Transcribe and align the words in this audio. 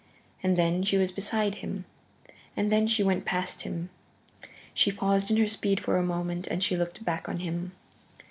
And 0.41 0.57
then 0.57 0.81
she 0.81 0.97
was 0.97 1.11
beside 1.11 1.53
him, 1.61 1.85
and 2.57 2.71
then 2.71 2.87
she 2.87 3.03
went 3.03 3.23
past 3.23 3.61
him. 3.61 3.91
She 4.73 4.91
paused 4.91 5.29
in 5.29 5.37
her 5.37 5.47
speed 5.47 5.79
for 5.79 5.97
a 5.97 6.01
moment 6.03 6.47
and 6.47 6.63
she 6.63 6.75
looked 6.75 7.05
back 7.05 7.29
on 7.29 7.37
him. 7.37 7.73